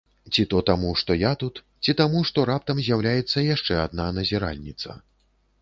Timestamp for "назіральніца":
4.21-4.99